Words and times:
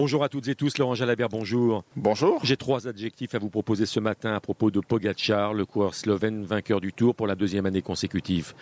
Bonjour 0.00 0.24
à 0.24 0.30
toutes 0.30 0.48
et 0.48 0.54
tous, 0.54 0.78
Laurent 0.78 0.94
Jalabert, 0.94 1.28
bonjour. 1.28 1.84
Bonjour. 1.94 2.40
J'ai 2.42 2.56
trois 2.56 2.88
adjectifs 2.88 3.34
à 3.34 3.38
vous 3.38 3.50
proposer 3.50 3.84
ce 3.84 4.00
matin 4.00 4.32
à 4.32 4.40
propos 4.40 4.70
de 4.70 4.80
Pogacar, 4.80 5.52
le 5.52 5.66
coureur 5.66 5.94
slovène 5.94 6.42
vainqueur 6.42 6.80
du 6.80 6.90
Tour 6.94 7.14
pour 7.14 7.26
la 7.26 7.34
deuxième 7.34 7.66
année 7.66 7.82
consécutive. 7.82 8.54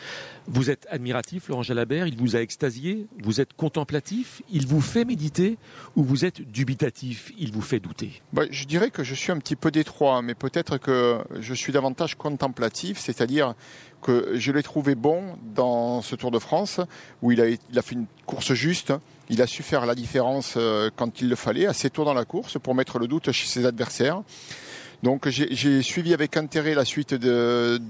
Vous 0.48 0.68
êtes 0.68 0.88
admiratif, 0.90 1.46
Laurent 1.46 1.62
Jalabert, 1.62 2.08
il 2.08 2.16
vous 2.16 2.34
a 2.34 2.40
extasié, 2.40 3.06
vous 3.22 3.40
êtes 3.40 3.52
contemplatif, 3.52 4.42
il 4.50 4.66
vous 4.66 4.80
fait 4.80 5.04
méditer 5.04 5.58
ou 5.94 6.02
vous 6.02 6.24
êtes 6.24 6.42
dubitatif, 6.42 7.30
il 7.38 7.52
vous 7.52 7.62
fait 7.62 7.78
douter? 7.78 8.20
Bah, 8.32 8.42
Je 8.50 8.64
dirais 8.64 8.90
que 8.90 9.04
je 9.04 9.14
suis 9.14 9.30
un 9.30 9.38
petit 9.38 9.54
peu 9.54 9.70
détroit, 9.70 10.22
mais 10.22 10.34
peut-être 10.34 10.76
que 10.78 11.18
je 11.38 11.54
suis 11.54 11.72
davantage 11.72 12.16
contemplatif, 12.16 12.98
c'est-à-dire 12.98 13.54
que 14.02 14.32
je 14.34 14.50
l'ai 14.50 14.64
trouvé 14.64 14.96
bon 14.96 15.38
dans 15.54 16.02
ce 16.02 16.16
Tour 16.16 16.32
de 16.32 16.40
France 16.40 16.80
où 17.22 17.30
il 17.30 17.40
a, 17.40 17.48
il 17.48 17.78
a 17.78 17.82
fait 17.82 17.94
une 17.94 18.06
course 18.26 18.54
juste. 18.54 18.92
Il 19.30 19.42
a 19.42 19.46
su 19.46 19.62
faire 19.62 19.86
la 19.86 19.94
différence 19.94 20.54
euh, 20.56 20.90
quand 20.94 21.20
il 21.20 21.28
le 21.28 21.36
fallait, 21.36 21.66
assez 21.66 21.90
tôt 21.90 22.04
dans 22.04 22.14
la 22.14 22.24
course, 22.24 22.58
pour 22.58 22.74
mettre 22.74 22.98
le 22.98 23.06
doute 23.06 23.30
chez 23.32 23.46
ses 23.46 23.66
adversaires. 23.66 24.22
Donc 25.02 25.28
j'ai 25.28 25.82
suivi 25.82 26.12
avec 26.12 26.36
intérêt 26.36 26.74
la 26.74 26.84
suite 26.84 27.14
de, 27.14 27.80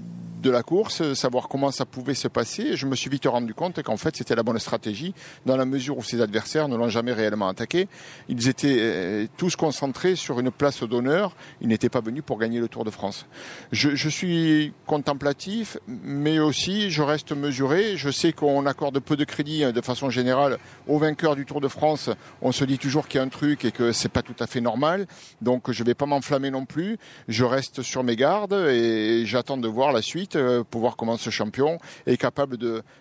de 0.41 0.49
la 0.49 0.63
course, 0.63 1.13
savoir 1.13 1.47
comment 1.49 1.71
ça 1.71 1.85
pouvait 1.85 2.13
se 2.13 2.27
passer. 2.27 2.75
je 2.75 2.85
me 2.85 2.95
suis 2.95 3.09
vite 3.09 3.25
rendu 3.25 3.53
compte 3.53 3.81
qu'en 3.83 3.97
fait, 3.97 4.15
c'était 4.15 4.35
la 4.35 4.43
bonne 4.43 4.59
stratégie, 4.59 5.13
dans 5.45 5.57
la 5.57 5.65
mesure 5.65 5.97
où 5.97 6.03
ses 6.03 6.21
adversaires 6.21 6.67
ne 6.67 6.77
l'ont 6.77 6.89
jamais 6.89 7.13
réellement 7.13 7.49
attaqué. 7.49 7.87
Ils 8.29 8.47
étaient 8.47 8.77
euh, 8.79 9.27
tous 9.37 9.55
concentrés 9.55 10.15
sur 10.15 10.39
une 10.39 10.51
place 10.51 10.83
d'honneur. 10.83 11.35
Ils 11.61 11.67
n'étaient 11.67 11.89
pas 11.89 12.01
venus 12.01 12.23
pour 12.25 12.39
gagner 12.39 12.59
le 12.59 12.67
Tour 12.67 12.85
de 12.85 12.89
France. 12.89 13.25
Je, 13.71 13.95
je, 13.95 14.09
suis 14.09 14.73
contemplatif, 14.85 15.77
mais 15.87 16.39
aussi 16.39 16.89
je 16.89 17.01
reste 17.01 17.31
mesuré. 17.31 17.97
Je 17.97 18.09
sais 18.09 18.31
qu'on 18.31 18.65
accorde 18.65 18.99
peu 18.99 19.15
de 19.15 19.23
crédit 19.23 19.63
hein, 19.63 19.71
de 19.71 19.81
façon 19.81 20.09
générale 20.09 20.57
aux 20.87 20.99
vainqueurs 20.99 21.35
du 21.35 21.45
Tour 21.45 21.61
de 21.61 21.67
France. 21.67 22.09
On 22.41 22.51
se 22.51 22.63
dit 22.63 22.77
toujours 22.77 23.07
qu'il 23.07 23.19
y 23.19 23.21
a 23.21 23.25
un 23.25 23.29
truc 23.29 23.65
et 23.65 23.71
que 23.71 23.91
c'est 23.91 24.09
pas 24.09 24.21
tout 24.21 24.35
à 24.39 24.47
fait 24.47 24.61
normal. 24.61 25.05
Donc 25.41 25.71
je 25.71 25.83
vais 25.83 25.95
pas 25.95 26.05
m'enflammer 26.05 26.51
non 26.51 26.65
plus. 26.65 26.97
Je 27.27 27.43
reste 27.43 27.81
sur 27.81 28.03
mes 28.03 28.15
gardes 28.15 28.53
et 28.53 29.23
j'attends 29.25 29.57
de 29.57 29.67
voir 29.67 29.91
la 29.91 30.01
suite 30.01 30.28
euh, 30.35 30.63
pour 30.63 30.81
voir 30.81 30.95
comment 30.95 31.17
ce 31.17 31.29
champion 31.29 31.77
est 32.05 32.17
capable 32.17 32.57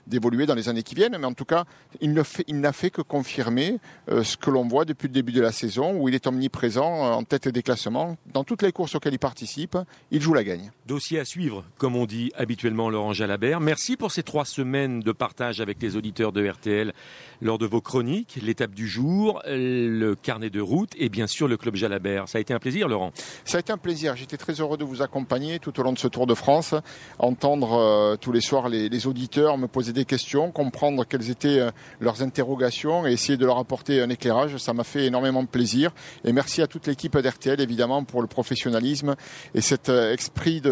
d'évoluer 0.06 0.46
dans 0.46 0.54
les 0.54 0.68
années 0.68 0.82
qui 0.82 0.94
viennent. 0.94 1.16
Mais 1.18 1.26
en 1.26 1.32
tout 1.32 1.44
cas, 1.44 1.64
il 2.00 2.12
n'a 2.12 2.24
fait, 2.24 2.44
fait, 2.72 2.90
que 2.90 3.02
confirmer 3.02 3.78
euh, 4.10 4.22
ce 4.22 4.36
que 4.36 4.50
l'on 4.50 4.66
voit 4.66 4.84
depuis 4.84 5.08
le 5.08 5.12
début 5.12 5.32
de 5.32 5.40
la 5.40 5.52
saison, 5.52 5.98
où 5.98 6.08
il 6.08 6.14
est 6.14 6.26
omniprésent 6.26 7.06
euh, 7.06 7.10
en 7.10 7.24
tête 7.24 7.48
des 7.48 7.62
classements. 7.62 8.16
Dans 8.32 8.44
toutes 8.44 8.62
les 8.62 8.72
courses 8.72 8.94
auxquelles 8.94 9.14
il 9.14 9.18
participe, 9.18 9.76
il 10.10 10.20
joue 10.20 10.34
la 10.34 10.44
gagne. 10.44 10.70
Dossier 10.86 11.18
à 11.18 11.24
suivre, 11.24 11.64
comme 11.76 11.96
on 11.96 12.06
dit 12.06 12.32
habituellement 12.36 12.90
Laurent 12.90 13.12
Jalabert. 13.12 13.60
Merci 13.60 13.96
pour 13.96 14.12
ces 14.12 14.22
trois 14.22 14.44
semaines 14.44 15.00
de 15.00 15.12
partage 15.12 15.60
avec 15.60 15.80
les 15.82 15.96
auditeurs 15.96 16.32
de 16.32 16.46
RTL 16.48 16.92
lors 17.40 17.58
de 17.58 17.66
vos 17.66 17.80
chroniques, 17.80 18.38
l'étape 18.42 18.74
du 18.74 18.88
jour, 18.88 19.42
le 19.46 20.14
carnet 20.14 20.50
de 20.50 20.60
route 20.60 20.92
et 20.96 21.08
bien 21.08 21.26
sûr 21.26 21.48
le 21.48 21.56
club 21.56 21.74
Jalabert. 21.76 22.28
Ça 22.28 22.38
a 22.38 22.40
été 22.40 22.54
un 22.54 22.58
plaisir, 22.58 22.88
Laurent. 22.88 23.12
Ça 23.44 23.58
a 23.58 23.60
été 23.60 23.72
un 23.72 23.78
plaisir. 23.78 24.16
J'étais 24.16 24.36
très 24.36 24.54
heureux 24.54 24.76
de 24.76 24.84
vous 24.84 25.02
accompagner 25.02 25.58
tout 25.58 25.78
au 25.78 25.82
long 25.82 25.92
de 25.92 25.98
ce 25.98 26.08
Tour 26.08 26.26
de 26.26 26.34
France 26.34 26.74
entendre 27.18 27.74
euh, 27.74 28.16
tous 28.16 28.32
les 28.32 28.40
soirs 28.40 28.68
les, 28.68 29.06
auditeurs 29.06 29.58
me 29.58 29.66
poser 29.66 29.92
des 29.92 30.04
questions, 30.04 30.50
comprendre 30.50 31.04
quelles 31.04 31.30
étaient 31.30 31.60
euh, 31.60 31.70
leurs 32.00 32.22
interrogations 32.22 33.06
et 33.06 33.12
essayer 33.12 33.36
de 33.36 33.46
leur 33.46 33.58
apporter 33.58 34.00
un 34.00 34.10
éclairage. 34.10 34.56
Ça 34.56 34.72
m'a 34.72 34.84
fait 34.84 35.06
énormément 35.06 35.42
de 35.42 35.48
plaisir. 35.48 35.92
Et 36.24 36.32
merci 36.32 36.62
à 36.62 36.66
toute 36.66 36.86
l'équipe 36.86 37.16
d'RTL, 37.16 37.60
évidemment, 37.60 38.04
pour 38.04 38.22
le 38.22 38.28
professionnalisme 38.28 39.14
et 39.54 39.60
cet 39.60 39.88
euh, 39.88 40.14
esprit 40.14 40.62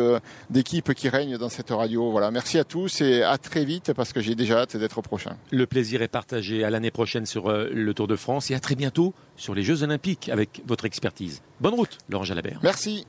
d'équipe 0.50 0.94
qui 0.94 1.08
règne 1.08 1.36
dans 1.38 1.48
cette 1.48 1.70
radio. 1.70 2.10
Voilà. 2.10 2.30
Merci 2.30 2.58
à 2.58 2.64
tous 2.64 3.00
et 3.00 3.22
à 3.22 3.38
très 3.38 3.64
vite 3.64 3.92
parce 3.92 4.12
que 4.12 4.20
j'ai 4.20 4.34
déjà 4.34 4.60
hâte 4.60 4.76
d'être 4.76 5.02
prochain. 5.02 5.36
Le 5.50 5.66
plaisir 5.66 6.02
est 6.02 6.08
partagé 6.08 6.64
à 6.64 6.70
l'année 6.70 6.90
prochaine 6.90 7.26
sur 7.26 7.50
le 7.50 7.94
Tour 7.94 8.06
de 8.06 8.16
France 8.16 8.50
et 8.50 8.54
à 8.54 8.60
très 8.60 8.74
bientôt 8.74 9.14
sur 9.36 9.54
les 9.54 9.62
Jeux 9.62 9.82
Olympiques 9.82 10.28
avec 10.28 10.62
votre 10.66 10.84
expertise. 10.84 11.42
Bonne 11.60 11.74
route, 11.74 11.98
Laurent 12.08 12.24
Jalabert. 12.24 12.60
Merci. 12.62 13.04